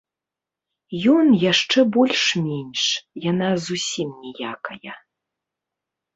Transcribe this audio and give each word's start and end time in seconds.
Ён 1.15 1.27
яшчэ 1.51 1.79
больш-менш, 1.97 2.81
яна 3.27 3.49
зусім 3.67 4.09
ніякая. 4.25 4.93